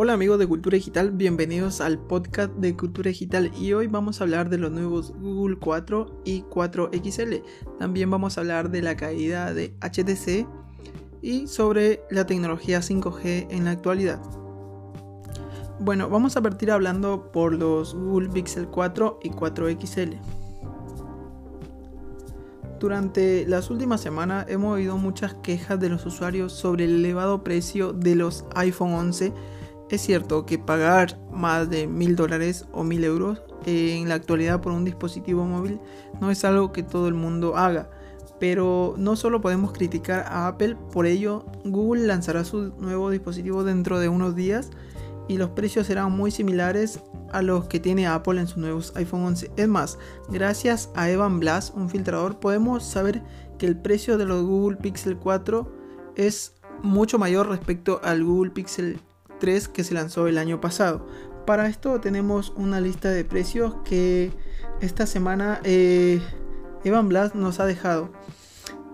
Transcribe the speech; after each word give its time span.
Hola 0.00 0.12
amigos 0.12 0.38
de 0.38 0.46
Cultura 0.46 0.76
Digital, 0.76 1.10
bienvenidos 1.10 1.80
al 1.80 1.98
podcast 1.98 2.52
de 2.54 2.76
Cultura 2.76 3.08
Digital 3.08 3.50
y 3.60 3.72
hoy 3.72 3.88
vamos 3.88 4.20
a 4.20 4.24
hablar 4.24 4.48
de 4.48 4.56
los 4.56 4.70
nuevos 4.70 5.12
Google 5.18 5.56
4 5.58 6.22
y 6.24 6.42
4 6.42 6.90
XL. 6.92 7.34
También 7.80 8.08
vamos 8.08 8.38
a 8.38 8.42
hablar 8.42 8.70
de 8.70 8.80
la 8.80 8.96
caída 8.96 9.52
de 9.52 9.74
HTC 9.80 10.46
y 11.20 11.48
sobre 11.48 12.00
la 12.12 12.26
tecnología 12.26 12.78
5G 12.78 13.48
en 13.50 13.64
la 13.64 13.72
actualidad. 13.72 14.22
Bueno, 15.80 16.08
vamos 16.08 16.36
a 16.36 16.42
partir 16.42 16.70
hablando 16.70 17.32
por 17.32 17.52
los 17.52 17.92
Google 17.96 18.28
Pixel 18.28 18.68
4 18.68 19.18
y 19.24 19.30
4 19.30 19.66
XL. 19.80 20.14
Durante 22.78 23.44
las 23.48 23.68
últimas 23.68 24.00
semanas 24.00 24.46
hemos 24.48 24.76
oído 24.76 24.96
muchas 24.96 25.34
quejas 25.42 25.80
de 25.80 25.88
los 25.88 26.06
usuarios 26.06 26.52
sobre 26.52 26.84
el 26.84 27.00
elevado 27.00 27.42
precio 27.42 27.92
de 27.92 28.14
los 28.14 28.44
iPhone 28.54 28.92
11 28.92 29.32
es 29.90 30.02
cierto 30.02 30.44
que 30.44 30.58
pagar 30.58 31.18
más 31.32 31.70
de 31.70 31.86
mil 31.86 32.16
dólares 32.16 32.66
o 32.72 32.84
mil 32.84 33.04
euros 33.04 33.42
en 33.66 34.08
la 34.08 34.14
actualidad 34.14 34.60
por 34.60 34.72
un 34.72 34.84
dispositivo 34.84 35.44
móvil 35.44 35.80
no 36.20 36.30
es 36.30 36.44
algo 36.44 36.72
que 36.72 36.82
todo 36.82 37.08
el 37.08 37.14
mundo 37.14 37.56
haga. 37.56 37.90
Pero 38.38 38.94
no 38.96 39.16
solo 39.16 39.40
podemos 39.40 39.72
criticar 39.72 40.20
a 40.28 40.46
Apple, 40.46 40.76
por 40.92 41.06
ello 41.06 41.44
Google 41.64 42.06
lanzará 42.06 42.44
su 42.44 42.72
nuevo 42.78 43.10
dispositivo 43.10 43.64
dentro 43.64 43.98
de 43.98 44.08
unos 44.08 44.36
días 44.36 44.70
y 45.26 45.38
los 45.38 45.50
precios 45.50 45.88
serán 45.88 46.12
muy 46.12 46.30
similares 46.30 47.00
a 47.32 47.42
los 47.42 47.66
que 47.66 47.80
tiene 47.80 48.06
Apple 48.06 48.40
en 48.40 48.46
sus 48.46 48.58
nuevos 48.58 48.92
iPhone 48.96 49.24
11. 49.24 49.50
Es 49.56 49.68
más, 49.68 49.98
gracias 50.30 50.90
a 50.94 51.10
Evan 51.10 51.40
Blass, 51.40 51.72
un 51.74 51.90
filtrador, 51.90 52.38
podemos 52.38 52.84
saber 52.84 53.22
que 53.58 53.66
el 53.66 53.76
precio 53.76 54.16
de 54.16 54.24
los 54.24 54.44
Google 54.44 54.78
Pixel 54.78 55.16
4 55.18 55.70
es 56.16 56.54
mucho 56.82 57.18
mayor 57.18 57.48
respecto 57.48 58.00
al 58.04 58.24
Google 58.24 58.52
Pixel 58.52 59.00
3 59.38 59.68
que 59.68 59.84
se 59.84 59.94
lanzó 59.94 60.26
el 60.28 60.38
año 60.38 60.60
pasado. 60.60 61.06
Para 61.46 61.68
esto 61.68 62.00
tenemos 62.00 62.52
una 62.56 62.80
lista 62.80 63.10
de 63.10 63.24
precios 63.24 63.76
que 63.84 64.32
esta 64.80 65.06
semana 65.06 65.60
eh, 65.64 66.20
Evan 66.84 67.08
Blast 67.08 67.34
nos 67.34 67.60
ha 67.60 67.66
dejado. 67.66 68.10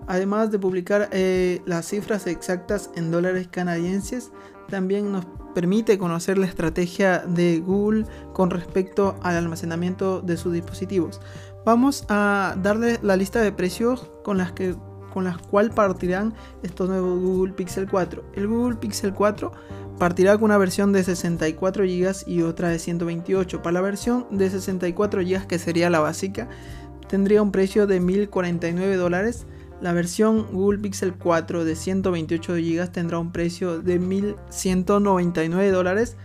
Además 0.07 0.51
de 0.51 0.59
publicar 0.59 1.09
eh, 1.11 1.61
las 1.65 1.87
cifras 1.87 2.27
exactas 2.27 2.91
en 2.95 3.11
dólares 3.11 3.47
canadienses, 3.49 4.31
también 4.69 5.11
nos 5.11 5.25
permite 5.53 5.97
conocer 5.97 6.37
la 6.37 6.45
estrategia 6.45 7.19
de 7.19 7.59
Google 7.59 8.05
con 8.33 8.49
respecto 8.49 9.15
al 9.21 9.35
almacenamiento 9.35 10.21
de 10.21 10.37
sus 10.37 10.53
dispositivos. 10.53 11.21
Vamos 11.65 12.05
a 12.09 12.55
darle 12.61 12.99
la 13.01 13.15
lista 13.15 13.41
de 13.41 13.51
precios 13.51 14.11
con 14.23 14.37
las 14.37 14.51
que 14.51 14.75
con 15.15 15.23
las 15.23 15.37
cuales 15.37 15.73
partirán 15.73 16.33
estos 16.61 16.89
nuevos 16.89 17.19
Google 17.21 17.53
Pixel 17.53 17.87
4. 17.89 18.23
El 18.35 18.47
Google 18.47 18.75
Pixel 18.75 19.13
4 19.13 19.51
Partirá 19.97 20.33
con 20.33 20.45
una 20.45 20.57
versión 20.57 20.91
de 20.91 21.05
64 21.05 21.85
GB 21.85 22.27
y 22.27 22.41
otra 22.41 22.67
de 22.67 22.79
128. 22.79 23.61
Para 23.61 23.75
la 23.75 23.81
versión 23.81 24.27
de 24.29 24.49
64 24.49 25.21
GB, 25.21 25.47
que 25.47 25.57
sería 25.57 25.89
la 25.89 26.01
básica, 26.01 26.49
tendría 27.07 27.41
un 27.41 27.53
precio 27.53 27.87
de 27.87 28.01
1049 28.01 28.97
dólares. 28.97 29.45
La 29.79 29.93
versión 29.93 30.47
Google 30.51 30.79
Pixel 30.79 31.13
4 31.13 31.63
de 31.63 31.75
128 31.77 32.53
GB 32.55 32.91
tendrá 32.91 33.19
un 33.19 33.31
precio 33.31 33.81
de 33.81 33.99
1199 33.99 35.71
dólares. 35.71 36.17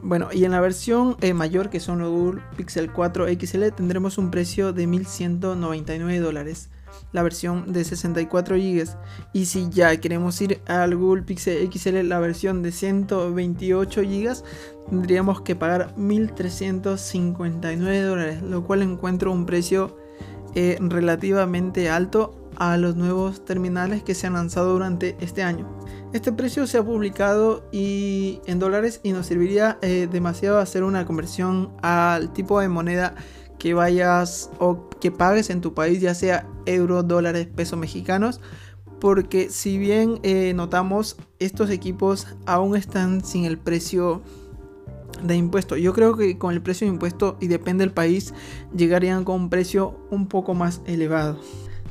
Bueno, 0.00 0.28
y 0.32 0.46
en 0.46 0.52
la 0.52 0.60
versión 0.60 1.16
eh, 1.20 1.34
mayor, 1.34 1.68
que 1.68 1.80
son 1.80 1.98
los 1.98 2.10
Google 2.10 2.42
Pixel 2.56 2.92
4 2.92 3.26
XL, 3.28 3.68
tendremos 3.76 4.16
un 4.16 4.30
precio 4.30 4.72
de 4.72 4.86
1199 4.86 6.18
dólares 6.18 6.70
la 7.12 7.22
versión 7.22 7.72
de 7.72 7.84
64 7.84 8.56
GB. 8.56 8.88
Y 9.32 9.46
si 9.46 9.70
ya 9.70 9.96
queremos 9.98 10.40
ir 10.40 10.60
al 10.66 10.96
Google 10.96 11.22
Pixel 11.22 11.70
XL, 11.72 12.08
la 12.08 12.18
versión 12.18 12.62
de 12.62 12.72
128 12.72 14.02
GB, 14.02 14.42
tendríamos 14.88 15.42
que 15.42 15.54
pagar 15.56 15.94
1.359 15.96 18.02
dólares, 18.02 18.42
lo 18.42 18.64
cual 18.64 18.82
encuentro 18.82 19.32
un 19.32 19.46
precio 19.46 19.96
eh, 20.54 20.76
relativamente 20.80 21.88
alto 21.88 22.42
a 22.56 22.76
los 22.76 22.96
nuevos 22.96 23.44
terminales 23.44 24.02
que 24.02 24.14
se 24.14 24.26
han 24.26 24.34
lanzado 24.34 24.72
durante 24.72 25.16
este 25.20 25.42
año. 25.42 25.68
Este 26.12 26.30
precio 26.30 26.66
se 26.66 26.76
ha 26.76 26.84
publicado 26.84 27.66
y 27.72 28.40
en 28.46 28.58
dólares 28.58 29.00
y 29.02 29.12
nos 29.12 29.26
serviría 29.26 29.78
eh, 29.80 30.08
demasiado 30.10 30.58
hacer 30.58 30.84
una 30.84 31.06
conversión 31.06 31.72
al 31.80 32.34
tipo 32.34 32.60
de 32.60 32.68
moneda 32.68 33.14
que 33.62 33.74
vayas 33.74 34.50
o 34.58 34.88
que 35.00 35.12
pagues 35.12 35.48
en 35.48 35.60
tu 35.60 35.72
país, 35.72 36.00
ya 36.00 36.16
sea 36.16 36.48
euros, 36.66 37.06
dólares, 37.06 37.46
pesos 37.46 37.78
mexicanos, 37.78 38.40
porque 39.00 39.50
si 39.50 39.78
bien 39.78 40.18
eh, 40.24 40.52
notamos, 40.52 41.16
estos 41.38 41.70
equipos 41.70 42.26
aún 42.44 42.74
están 42.74 43.24
sin 43.24 43.44
el 43.44 43.58
precio 43.58 44.20
de 45.22 45.36
impuesto. 45.36 45.76
Yo 45.76 45.92
creo 45.92 46.16
que 46.16 46.38
con 46.38 46.52
el 46.52 46.60
precio 46.60 46.88
de 46.88 46.94
impuesto, 46.94 47.36
y 47.40 47.46
depende 47.46 47.84
del 47.84 47.94
país, 47.94 48.34
llegarían 48.76 49.22
con 49.22 49.42
un 49.42 49.48
precio 49.48 49.96
un 50.10 50.26
poco 50.26 50.54
más 50.54 50.80
elevado. 50.86 51.38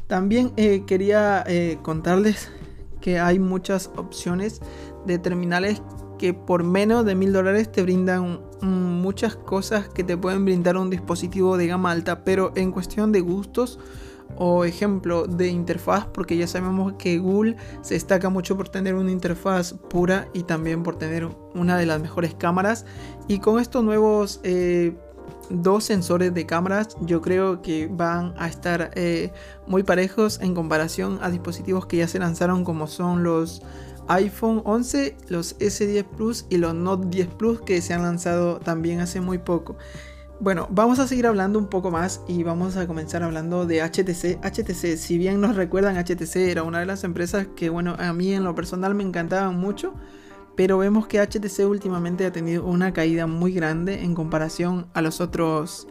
También 0.07 0.51
eh, 0.57 0.83
quería 0.85 1.41
eh, 1.47 1.77
contarles 1.81 2.51
que 2.99 3.17
hay 3.17 3.39
muchas 3.39 3.91
opciones 3.95 4.59
de 5.05 5.19
terminales 5.19 5.81
que 6.19 6.33
por 6.33 6.65
menos 6.65 7.05
de 7.05 7.15
mil 7.15 7.31
dólares 7.31 7.71
te 7.71 7.81
brindan 7.81 8.41
muchas 8.61 9.35
cosas 9.35 9.89
que 9.89 10.03
te 10.03 10.17
pueden 10.17 10.45
brindar 10.45 10.77
un 10.77 10.89
dispositivo 10.89 11.57
de 11.57 11.67
gama 11.67 11.91
alta, 11.91 12.23
pero 12.23 12.51
en 12.55 12.71
cuestión 12.71 13.11
de 13.11 13.21
gustos 13.21 13.79
o 14.37 14.65
ejemplo 14.65 15.27
de 15.27 15.47
interfaz, 15.47 16.05
porque 16.05 16.37
ya 16.37 16.47
sabemos 16.47 16.93
que 16.93 17.17
Google 17.17 17.57
se 17.81 17.95
destaca 17.95 18.29
mucho 18.29 18.55
por 18.55 18.69
tener 18.69 18.95
una 18.95 19.11
interfaz 19.11 19.73
pura 19.89 20.27
y 20.33 20.43
también 20.43 20.83
por 20.83 20.95
tener 20.97 21.27
una 21.53 21.77
de 21.77 21.85
las 21.85 22.01
mejores 22.01 22.33
cámaras. 22.35 22.85
Y 23.27 23.39
con 23.39 23.59
estos 23.59 23.83
nuevos 23.83 24.39
eh, 24.43 24.95
dos 25.49 25.83
sensores 25.83 26.33
de 26.33 26.45
cámaras, 26.45 26.95
yo 27.01 27.21
creo 27.21 27.61
que 27.61 27.87
van 27.87 28.33
a 28.37 28.47
estar 28.47 28.91
eh, 28.95 29.31
muy 29.67 29.83
parejos 29.83 30.39
en 30.41 30.55
comparación 30.55 31.19
a 31.21 31.29
dispositivos 31.29 31.85
que 31.85 31.97
ya 31.97 32.07
se 32.07 32.19
lanzaron, 32.19 32.63
como 32.63 32.87
son 32.87 33.23
los 33.23 33.61
iPhone 34.07 34.61
11, 34.65 35.15
los 35.29 35.57
S10 35.59 36.05
Plus 36.05 36.45
y 36.49 36.57
los 36.57 36.73
Note 36.73 37.07
10 37.09 37.27
Plus 37.35 37.61
que 37.61 37.81
se 37.81 37.93
han 37.93 38.01
lanzado 38.01 38.59
también 38.59 38.99
hace 38.99 39.21
muy 39.21 39.37
poco. 39.37 39.77
Bueno, 40.39 40.67
vamos 40.71 40.97
a 40.97 41.07
seguir 41.07 41.27
hablando 41.27 41.59
un 41.59 41.67
poco 41.67 41.91
más 41.91 42.21
y 42.27 42.41
vamos 42.41 42.75
a 42.75 42.87
comenzar 42.87 43.21
hablando 43.21 43.67
de 43.67 43.83
HTC. 43.83 44.43
HTC, 44.43 44.97
si 44.97 45.19
bien 45.19 45.39
nos 45.39 45.55
recuerdan, 45.55 46.03
HTC 46.03 46.35
era 46.37 46.63
una 46.63 46.79
de 46.79 46.87
las 46.87 47.03
empresas 47.03 47.45
que, 47.55 47.69
bueno, 47.69 47.95
a 47.99 48.11
mí 48.11 48.33
en 48.33 48.43
lo 48.43 48.55
personal 48.55 48.95
me 48.95 49.03
encantaban 49.03 49.55
mucho, 49.59 49.93
pero 50.55 50.77
vemos 50.77 51.07
que 51.07 51.19
HTC 51.19 51.67
últimamente 51.67 52.25
ha 52.25 52.31
tenido 52.31 52.65
una 52.65 52.93
caída 52.93 53.27
muy 53.27 53.53
grande 53.53 54.03
en 54.03 54.15
comparación 54.15 54.87
a 54.93 55.01
las 55.01 55.21
otras 55.21 55.87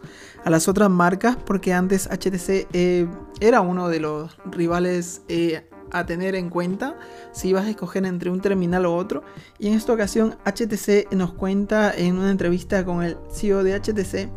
marcas, 0.90 1.36
porque 1.36 1.72
antes 1.72 2.08
HTC 2.08 2.68
eh, 2.72 3.08
era 3.40 3.60
uno 3.60 3.88
de 3.88 4.00
los 4.00 4.36
rivales 4.44 5.22
eh, 5.28 5.66
a 5.92 6.06
tener 6.06 6.34
en 6.34 6.50
cuenta 6.50 6.96
si 7.32 7.52
vas 7.52 7.66
a 7.66 7.70
escoger 7.70 8.04
entre 8.06 8.30
un 8.30 8.40
terminal 8.40 8.86
o 8.86 8.94
otro. 8.94 9.22
Y 9.58 9.68
en 9.68 9.74
esta 9.74 9.92
ocasión 9.92 10.36
HTC 10.44 11.12
nos 11.12 11.32
cuenta 11.32 11.92
en 11.94 12.18
una 12.18 12.30
entrevista 12.30 12.84
con 12.84 13.02
el 13.02 13.16
CEO 13.32 13.64
de 13.64 13.78
HTC 13.80 14.30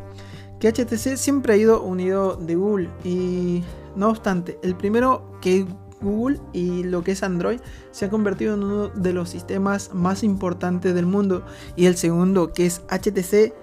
que 0.63 0.72
HTC 0.72 1.17
siempre 1.17 1.56
ha 1.56 1.57
ido 1.57 1.83
unido 1.83 2.38
de 2.38 2.56
Google 2.56 2.89
y 3.03 3.62
no 3.97 4.07
obstante, 4.09 4.57
el 4.63 4.75
primero 4.75 5.38
que 5.41 5.67
Google 6.03 6.40
y 6.53 6.84
lo 6.84 7.03
que 7.03 7.14
es 7.14 7.24
Android 7.24 7.59
se 7.91 8.06
ha 8.06 8.09
convertido 8.09 8.53
en 8.53 8.64
uno 8.64 8.90
de 8.90 9.14
los 9.14 9.30
sistemas 9.30 9.91
más 9.94 10.24
importantes 10.24 10.94
del 10.94 11.06
mundo 11.06 11.46
y 11.75 11.86
el 11.86 11.96
segundo 11.96 12.53
que 12.53 12.66
es 12.66 12.81
HTC 12.90 13.53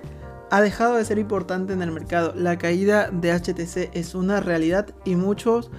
ha 0.51 0.61
dejado 0.61 0.97
de 0.97 1.05
ser 1.05 1.19
importante 1.19 1.73
en 1.73 1.83
el 1.83 1.93
mercado. 1.93 2.33
La 2.35 2.59
caída 2.59 3.11
de 3.11 3.33
HTC 3.33 3.97
es 3.97 4.15
una 4.15 4.41
realidad 4.41 4.89
y 5.05 5.15
muchos 5.15 5.71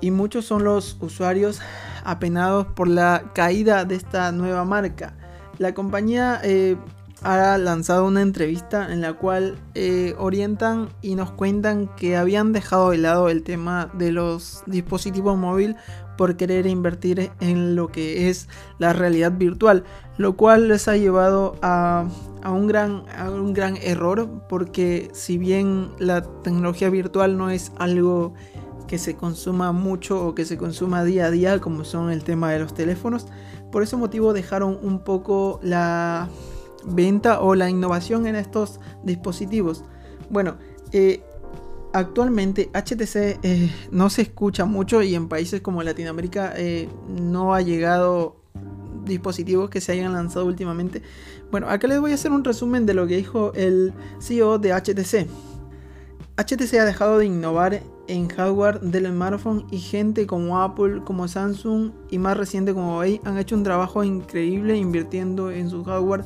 y 0.00 0.10
muchos 0.10 0.46
son 0.46 0.64
los 0.64 0.96
usuarios 1.00 1.60
apenados 2.04 2.66
por 2.68 2.88
la 2.88 3.30
caída 3.34 3.84
de 3.84 3.96
esta 3.96 4.32
nueva 4.32 4.64
marca. 4.64 5.14
La 5.58 5.74
compañía 5.74 6.40
eh, 6.42 6.76
ha 7.22 7.58
lanzado 7.58 8.06
una 8.06 8.22
entrevista 8.22 8.92
en 8.92 9.00
la 9.00 9.12
cual 9.12 9.58
eh, 9.74 10.14
orientan 10.18 10.88
y 11.02 11.14
nos 11.14 11.30
cuentan 11.30 11.88
que 11.96 12.16
habían 12.16 12.52
dejado 12.52 12.90
de 12.90 12.98
lado 12.98 13.28
el 13.28 13.42
tema 13.42 13.90
de 13.94 14.12
los 14.12 14.62
dispositivos 14.66 15.36
móviles 15.36 15.76
por 16.16 16.36
querer 16.36 16.66
invertir 16.66 17.30
en 17.40 17.76
lo 17.76 17.88
que 17.88 18.28
es 18.28 18.48
la 18.78 18.92
realidad 18.92 19.32
virtual, 19.32 19.84
lo 20.18 20.36
cual 20.36 20.68
les 20.68 20.86
ha 20.88 20.96
llevado 20.96 21.56
a, 21.62 22.06
un, 22.44 22.66
gran, 22.66 23.04
a 23.16 23.30
un 23.30 23.52
gran 23.54 23.76
error 23.78 24.28
porque 24.48 25.08
si 25.12 25.38
bien 25.38 25.90
la 25.98 26.22
tecnología 26.42 26.90
virtual 26.90 27.38
no 27.38 27.50
es 27.50 27.72
algo 27.78 28.34
que 28.86 28.98
se 28.98 29.14
consuma 29.14 29.72
mucho 29.72 30.26
o 30.26 30.34
que 30.34 30.44
se 30.44 30.58
consuma 30.58 31.04
día 31.04 31.26
a 31.26 31.30
día, 31.30 31.60
como 31.60 31.84
son 31.84 32.10
el 32.10 32.24
tema 32.24 32.50
de 32.50 32.58
los 32.58 32.74
teléfonos. 32.74 33.26
Por 33.70 33.84
ese 33.84 33.96
motivo 33.96 34.32
dejaron 34.32 34.78
un 34.82 35.04
poco 35.04 35.60
la 35.62 36.28
venta 36.84 37.40
o 37.40 37.54
la 37.54 37.68
innovación 37.68 38.26
en 38.26 38.36
estos 38.36 38.80
dispositivos. 39.04 39.84
Bueno, 40.30 40.56
eh, 40.92 41.22
actualmente 41.92 42.70
HTC 42.72 43.40
eh, 43.42 43.72
no 43.90 44.10
se 44.10 44.22
escucha 44.22 44.64
mucho 44.64 45.02
y 45.02 45.14
en 45.14 45.28
países 45.28 45.60
como 45.60 45.82
Latinoamérica 45.82 46.52
eh, 46.56 46.88
no 47.08 47.54
ha 47.54 47.60
llegado 47.62 48.36
dispositivos 49.04 49.70
que 49.70 49.80
se 49.80 49.92
hayan 49.92 50.12
lanzado 50.12 50.46
últimamente. 50.46 51.02
Bueno, 51.50 51.68
acá 51.68 51.88
les 51.88 52.00
voy 52.00 52.12
a 52.12 52.14
hacer 52.14 52.30
un 52.30 52.44
resumen 52.44 52.86
de 52.86 52.94
lo 52.94 53.06
que 53.06 53.16
dijo 53.16 53.52
el 53.54 53.92
CEO 54.20 54.58
de 54.58 54.72
HTC. 54.72 55.26
HTC 56.36 56.74
ha 56.74 56.84
dejado 56.84 57.18
de 57.18 57.26
innovar 57.26 57.82
en 58.06 58.28
hardware 58.28 58.80
del 58.80 59.06
smartphone 59.06 59.66
y 59.70 59.78
gente 59.78 60.26
como 60.26 60.60
Apple, 60.60 61.02
como 61.04 61.28
Samsung 61.28 61.92
y 62.10 62.18
más 62.18 62.36
reciente 62.36 62.72
como 62.72 62.94
Huawei 62.94 63.20
han 63.24 63.38
hecho 63.38 63.54
un 63.54 63.62
trabajo 63.62 64.02
increíble 64.04 64.76
invirtiendo 64.76 65.50
en 65.50 65.70
su 65.70 65.84
hardware. 65.84 66.24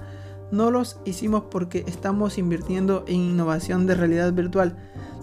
No 0.55 0.71
los 0.71 1.01
hicimos 1.05 1.43
porque 1.51 1.83
estamos 1.89 2.39
invirtiendo 2.39 3.05
en 3.09 3.17
innovación 3.17 3.89
de 3.89 3.97
realidad 3.97 4.33
virtual. 4.33 4.77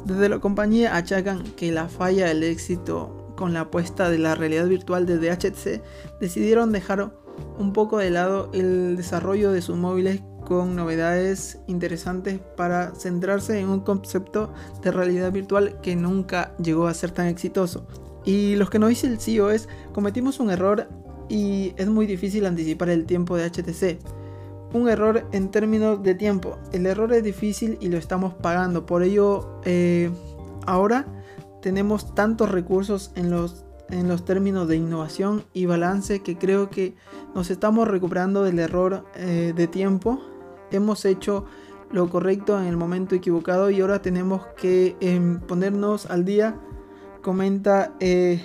Desde 0.04 0.28
la 0.28 0.39
compañía 0.39 0.98
achacan 0.98 1.44
que 1.56 1.72
la 1.72 1.88
falla 1.88 2.28
del 2.28 2.44
éxito 2.44 3.33
con 3.38 3.54
la 3.54 3.62
apuesta 3.62 4.10
de 4.10 4.18
la 4.18 4.36
realidad 4.36 4.68
virtual 4.68 5.06
desde 5.06 5.31
HTC 5.31 5.81
decidieron 6.19 6.74
dejar 6.74 7.13
un 7.57 7.72
poco 7.72 8.00
de 8.00 8.10
lado 8.10 8.50
el 8.51 8.98
desarrollo 8.98 9.54
de 9.54 9.62
sus 9.62 9.78
móviles 9.78 10.22
con 10.45 10.75
novedades 10.75 11.60
interesantes 11.68 12.42
para 12.57 12.94
centrarse 12.94 13.57
en 13.57 13.69
un 13.69 13.80
concepto 13.80 14.51
de 14.84 14.92
realidad 14.92 15.31
virtual 15.31 15.80
que 15.81 15.95
nunca 15.95 16.54
llegó 16.57 16.88
a 16.88 16.94
ser 16.94 17.12
tan 17.12 17.27
exitoso. 17.27 17.88
Y 18.25 18.56
lo 18.56 18.69
que 18.69 18.80
nos 18.80 18.89
dice 18.89 19.07
el 19.07 19.18
CEO 19.18 19.50
es, 19.50 19.69
cometimos 19.94 20.42
un 20.42 20.51
error 20.51 20.89
y 21.30 21.74
es 21.77 21.88
muy 21.88 22.06
difícil 22.06 22.45
anticipar 22.45 22.89
el 22.89 23.06
tiempo 23.06 23.38
de 23.38 23.50
HTC. 23.50 24.20
Un 24.73 24.88
error 24.88 25.27
en 25.31 25.51
términos 25.51 26.01
de 26.01 26.15
tiempo. 26.15 26.57
El 26.71 26.85
error 26.85 27.12
es 27.13 27.23
difícil 27.23 27.77
y 27.81 27.89
lo 27.89 27.97
estamos 27.97 28.33
pagando. 28.33 28.85
Por 28.85 29.03
ello, 29.03 29.59
eh, 29.65 30.09
ahora 30.65 31.06
tenemos 31.62 32.15
tantos 32.15 32.50
recursos 32.50 33.12
en 33.15 33.29
los, 33.29 33.65
en 33.89 34.07
los 34.07 34.23
términos 34.23 34.68
de 34.68 34.77
innovación 34.77 35.44
y 35.53 35.65
balance 35.65 36.21
que 36.21 36.38
creo 36.38 36.69
que 36.69 36.95
nos 37.35 37.51
estamos 37.51 37.88
recuperando 37.88 38.44
del 38.44 38.59
error 38.59 39.06
eh, 39.15 39.53
de 39.56 39.68
tiempo 39.68 40.21
hemos 40.71 41.06
hecho 41.06 41.45
lo 41.91 42.09
correcto 42.09 42.59
en 42.59 42.67
el 42.67 42.77
momento 42.77 43.15
equivocado 43.15 43.69
y 43.69 43.81
ahora 43.81 44.01
tenemos 44.01 44.45
que 44.57 44.95
em, 45.01 45.39
ponernos 45.41 46.06
al 46.06 46.25
día, 46.25 46.56
comenta 47.21 47.94
eh, 48.00 48.41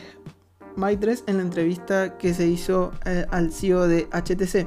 Maitres 0.74 1.24
en 1.26 1.38
la 1.38 1.42
entrevista 1.42 2.18
que 2.18 2.34
se 2.34 2.46
hizo 2.46 2.92
al 3.30 3.50
CEO 3.50 3.88
de 3.88 4.08
HTC. 4.10 4.66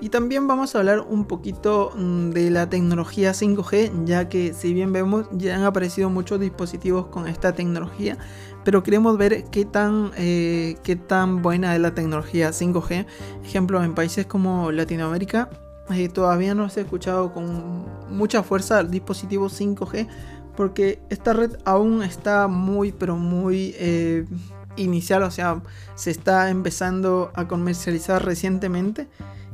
Y 0.00 0.10
también 0.10 0.46
vamos 0.46 0.74
a 0.74 0.78
hablar 0.78 1.00
un 1.00 1.24
poquito 1.24 1.92
mm, 1.96 2.30
de 2.30 2.50
la 2.50 2.70
tecnología 2.70 3.32
5G, 3.32 4.04
ya 4.04 4.28
que 4.28 4.54
si 4.54 4.72
bien 4.72 4.92
vemos 4.92 5.26
ya 5.32 5.56
han 5.56 5.64
aparecido 5.64 6.08
muchos 6.08 6.38
dispositivos 6.38 7.06
con 7.06 7.26
esta 7.26 7.52
tecnología, 7.52 8.16
pero 8.64 8.82
queremos 8.82 9.18
ver 9.18 9.44
qué 9.50 9.64
tan, 9.64 10.12
eh, 10.16 10.76
qué 10.84 10.94
tan 10.94 11.42
buena 11.42 11.74
es 11.74 11.80
la 11.80 11.94
tecnología 11.94 12.50
5G. 12.50 13.06
Ejemplo, 13.44 13.82
en 13.82 13.94
países 13.94 14.26
como 14.26 14.70
Latinoamérica 14.70 15.50
todavía 16.12 16.54
no 16.54 16.68
se 16.68 16.80
ha 16.80 16.82
escuchado 16.82 17.32
con 17.32 17.86
mucha 18.10 18.42
fuerza 18.42 18.80
el 18.80 18.90
dispositivo 18.90 19.48
5G 19.48 20.06
porque 20.54 21.00
esta 21.08 21.32
red 21.32 21.56
aún 21.64 22.02
está 22.02 22.46
muy 22.46 22.92
pero 22.92 23.16
muy 23.16 23.74
eh, 23.78 24.26
inicial, 24.76 25.22
o 25.22 25.30
sea, 25.30 25.62
se 25.94 26.10
está 26.10 26.50
empezando 26.50 27.30
a 27.34 27.48
comercializar 27.48 28.24
recientemente 28.24 29.08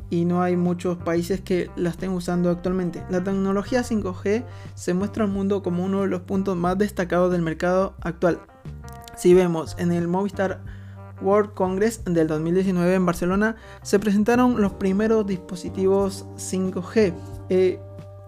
y 0.09 0.25
no 0.25 0.41
hay 0.41 0.55
muchos 0.55 0.97
países 0.97 1.41
que 1.41 1.69
la 1.75 1.89
estén 1.89 2.11
usando 2.11 2.49
actualmente. 2.49 3.03
La 3.09 3.23
tecnología 3.23 3.81
5G 3.81 4.43
se 4.73 4.93
muestra 4.93 5.23
al 5.23 5.31
mundo 5.31 5.63
como 5.63 5.83
uno 5.83 6.01
de 6.01 6.07
los 6.07 6.21
puntos 6.21 6.55
más 6.55 6.77
destacados 6.77 7.31
del 7.31 7.41
mercado 7.41 7.95
actual. 8.01 8.39
Si 9.17 9.33
vemos 9.33 9.75
en 9.79 9.91
el 9.91 10.07
Movistar 10.07 10.61
World 11.21 11.53
Congress 11.53 12.03
del 12.05 12.27
2019 12.27 12.93
en 12.93 13.05
Barcelona 13.05 13.55
se 13.81 13.99
presentaron 13.99 14.61
los 14.61 14.73
primeros 14.73 15.25
dispositivos 15.25 16.25
5G. 16.35 17.13
Eh, 17.49 17.79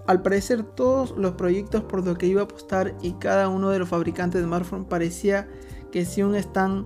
al 0.07 0.21
parecer 0.21 0.63
todos 0.63 1.13
los 1.17 1.33
proyectos 1.33 1.83
por 1.83 2.05
los 2.05 2.17
que 2.17 2.27
iba 2.27 2.41
a 2.41 2.45
apostar 2.45 2.95
y 3.01 3.13
cada 3.13 3.49
uno 3.49 3.69
de 3.69 3.79
los 3.79 3.89
fabricantes 3.89 4.39
de 4.39 4.47
smartphones 4.47 4.87
parecía 4.87 5.49
que 5.91 6.05
si 6.05 6.23
un 6.23 6.35
stand 6.35 6.85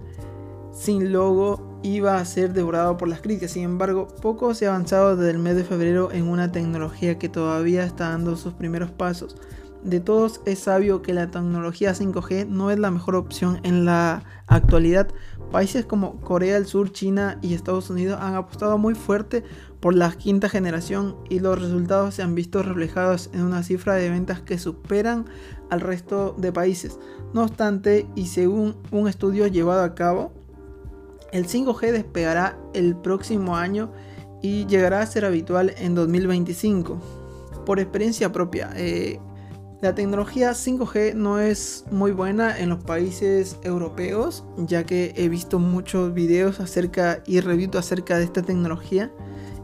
sin 0.73 1.11
logo 1.11 1.70
iba 1.83 2.17
a 2.17 2.25
ser 2.25 2.53
devorado 2.53 2.97
por 2.97 3.07
las 3.07 3.21
críticas. 3.21 3.51
Sin 3.51 3.63
embargo, 3.63 4.07
poco 4.21 4.53
se 4.53 4.65
ha 4.65 4.69
avanzado 4.69 5.15
desde 5.15 5.31
el 5.31 5.39
mes 5.39 5.55
de 5.55 5.63
febrero 5.63 6.11
en 6.11 6.27
una 6.27 6.51
tecnología 6.51 7.17
que 7.17 7.29
todavía 7.29 7.83
está 7.83 8.09
dando 8.09 8.35
sus 8.35 8.53
primeros 8.53 8.91
pasos. 8.91 9.35
De 9.83 9.99
todos 9.99 10.41
es 10.45 10.59
sabio 10.59 11.01
que 11.01 11.13
la 11.13 11.31
tecnología 11.31 11.93
5G 11.93 12.47
no 12.47 12.69
es 12.69 12.77
la 12.77 12.91
mejor 12.91 13.15
opción 13.15 13.59
en 13.63 13.85
la 13.85 14.23
actualidad 14.45 15.07
Países 15.51 15.85
como 15.85 16.21
Corea 16.21 16.53
del 16.53 16.65
Sur, 16.65 16.93
China 16.93 17.37
y 17.41 17.53
Estados 17.53 17.89
Unidos 17.89 18.19
han 18.21 18.35
apostado 18.35 18.77
muy 18.77 18.95
fuerte 18.95 19.43
por 19.81 19.93
la 19.93 20.09
quinta 20.13 20.47
generación 20.47 21.17
y 21.29 21.39
los 21.39 21.61
resultados 21.61 22.15
se 22.15 22.21
han 22.21 22.35
visto 22.35 22.63
reflejados 22.63 23.29
en 23.33 23.41
una 23.41 23.61
cifra 23.61 23.95
de 23.95 24.09
ventas 24.09 24.39
que 24.39 24.57
superan 24.57 25.25
al 25.69 25.81
resto 25.81 26.35
de 26.37 26.53
países. 26.53 26.99
No 27.33 27.43
obstante, 27.43 28.07
y 28.15 28.27
según 28.27 28.77
un 28.91 29.09
estudio 29.09 29.45
llevado 29.47 29.83
a 29.83 29.93
cabo, 29.93 30.31
el 31.31 31.47
5G 31.47 31.91
despegará 31.91 32.57
el 32.73 32.95
próximo 32.95 33.55
año 33.55 33.91
y 34.41 34.65
llegará 34.65 35.01
a 35.01 35.05
ser 35.05 35.25
habitual 35.25 35.73
en 35.77 35.95
2025. 35.95 36.99
Por 37.65 37.79
experiencia 37.79 38.31
propia, 38.31 38.71
eh, 38.75 39.19
la 39.81 39.95
tecnología 39.95 40.51
5G 40.53 41.15
no 41.15 41.39
es 41.39 41.85
muy 41.89 42.11
buena 42.11 42.59
en 42.59 42.69
los 42.69 42.83
países 42.83 43.57
europeos, 43.63 44.43
ya 44.57 44.83
que 44.83 45.13
he 45.15 45.27
visto 45.27 45.57
muchos 45.57 46.13
videos 46.13 46.59
acerca 46.59 47.23
y 47.25 47.39
reviews 47.39 47.75
acerca 47.75 48.17
de 48.17 48.25
esta 48.25 48.41
tecnología. 48.43 49.11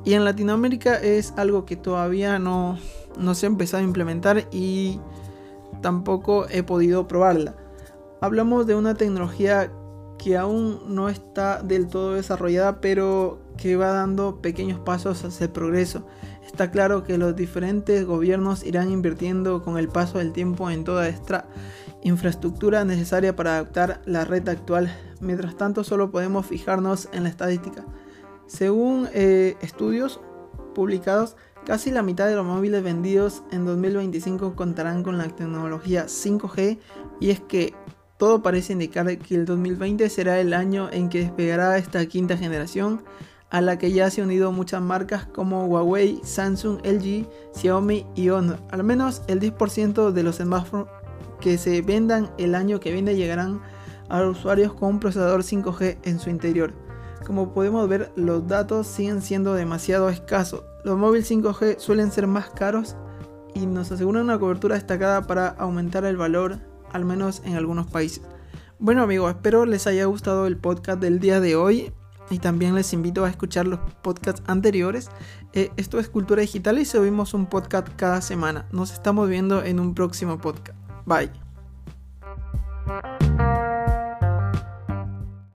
Y 0.06 0.14
en 0.14 0.26
Latinoamérica 0.26 0.96
es 0.96 1.34
algo 1.38 1.66
que 1.66 1.76
todavía 1.76 2.40
no, 2.40 2.80
no 3.20 3.36
se 3.36 3.46
ha 3.46 3.50
empezado 3.50 3.84
a 3.84 3.86
implementar 3.86 4.48
y 4.52 5.00
tampoco 5.82 6.48
he 6.50 6.64
podido 6.64 7.08
probarla. 7.08 7.56
Hablamos 8.22 8.66
de 8.66 8.74
una 8.74 8.96
tecnología 8.96 9.72
que 10.28 10.36
aún 10.36 10.82
no 10.94 11.08
está 11.08 11.64
del 11.64 11.88
todo 11.88 12.16
desarrollada, 12.16 12.82
pero 12.82 13.40
que 13.56 13.78
va 13.78 13.94
dando 13.94 14.42
pequeños 14.42 14.78
pasos 14.78 15.24
hacia 15.24 15.46
el 15.46 15.52
progreso. 15.52 16.06
Está 16.46 16.70
claro 16.70 17.06
que 17.06 17.18
los 17.18 17.34
diferentes 17.34 18.06
gobiernos 18.06 18.66
irán 18.66 18.92
invirtiendo 18.92 19.64
con 19.64 19.78
el 19.78 19.88
paso 19.88 20.18
del 20.18 20.34
tiempo 20.34 20.70
en 20.70 20.84
toda 20.84 21.08
esta 21.08 21.48
infraestructura 22.04 22.84
necesaria 22.84 23.38
para 23.38 23.52
adaptar 23.54 24.02
la 24.04 24.26
red 24.26 24.50
actual. 24.50 24.94
Mientras 25.22 25.56
tanto, 25.56 25.86
solo 25.86 26.12
podemos 26.12 26.46
fijarnos 26.46 27.08
en 27.14 27.24
la 27.24 27.30
estadística. 27.30 27.86
Según 28.48 29.08
eh, 29.14 29.56
estudios 29.62 30.20
publicados, 30.76 31.38
casi 31.66 31.90
la 31.90 32.04
mitad 32.04 32.28
de 32.28 32.36
los 32.36 32.46
móviles 32.46 32.84
vendidos 32.84 33.44
en 33.52 33.64
2025 33.64 34.58
contarán 34.58 35.04
con 35.04 35.18
la 35.18 35.30
tecnología 35.30 36.08
5G 36.08 36.80
y 37.22 37.30
es 37.30 37.40
que 37.40 37.76
todo 38.18 38.42
parece 38.42 38.74
indicar 38.74 39.18
que 39.18 39.36
el 39.36 39.46
2020 39.46 40.10
será 40.10 40.40
el 40.40 40.54
año 40.54 40.90
en 40.92 41.10
que 41.10 41.20
despegará 41.20 41.78
esta 41.78 42.06
quinta 42.08 42.38
generación 42.38 43.04
a 43.50 43.62
la 43.62 43.78
que 43.78 43.92
ya 43.92 44.10
se 44.10 44.22
han 44.22 44.28
unido 44.28 44.52
muchas 44.52 44.82
marcas 44.82 45.26
como 45.26 45.66
Huawei, 45.66 46.20
Samsung, 46.24 46.80
LG, 46.84 47.28
Xiaomi 47.56 48.06
y 48.16 48.30
Honor. 48.30 48.60
Al 48.72 48.84
menos 48.84 49.22
el 49.28 49.40
10% 49.40 50.12
de 50.12 50.24
los 50.24 50.38
smartphones 50.38 50.88
que 51.40 51.58
se 51.58 51.82
vendan 51.82 52.32
el 52.38 52.56
año 52.56 52.80
que 52.80 52.92
viene 52.92 53.16
llegarán 53.16 53.62
a 54.10 54.22
los 54.22 54.40
usuarios 54.40 54.74
con 54.74 54.90
un 54.90 55.00
procesador 55.00 55.44
5G 55.44 55.98
en 56.04 56.20
su 56.20 56.30
interior. 56.30 56.74
Como 57.26 57.54
podemos 57.54 57.88
ver, 57.88 58.12
los 58.16 58.48
datos 58.48 58.88
siguen 58.88 59.22
siendo 59.22 59.54
demasiado 59.54 60.10
escasos. 60.10 60.64
Los 60.84 60.98
móviles 60.98 61.30
5G 61.30 61.78
suelen 61.80 62.12
ser 62.12 62.28
más 62.28 62.50
caros 62.50 62.96
y 63.54 63.66
nos 63.66 63.92
aseguran 63.92 64.24
una 64.24 64.40
cobertura 64.40 64.76
destacada 64.76 65.24
para 65.24 65.50
aumentar 65.50 66.06
el 66.06 66.18
valor, 66.18 66.60
al 66.92 67.06
menos 67.06 67.42
en 67.46 67.56
algunos 67.56 67.88
países. 67.88 68.22
Bueno 68.80 69.04
amigos, 69.04 69.32
espero 69.32 69.66
les 69.66 69.88
haya 69.88 70.06
gustado 70.06 70.46
el 70.46 70.58
podcast 70.58 71.00
del 71.00 71.20
día 71.20 71.40
de 71.40 71.56
hoy 71.56 71.92
y 72.30 72.40
también 72.40 72.76
les 72.76 72.94
invito 72.94 73.26
a 73.26 73.30
escuchar 73.30 73.68
los 73.68 73.80
podcasts 74.02 74.44
anteriores. 74.48 75.10
Eh, 75.54 75.72
esto 75.78 76.00
es 76.00 76.10
Cultura 76.10 76.42
Digital 76.42 76.78
y 76.78 76.86
subimos 76.86 77.34
un 77.34 77.48
podcast 77.48 77.88
cada 77.96 78.22
semana. 78.22 78.68
Nos 78.72 78.92
estamos 78.92 79.30
viendo 79.30 79.64
en 79.64 79.80
un 79.80 79.96
próximo 79.96 80.38
podcast. 80.38 80.78
Bye. 81.06 81.32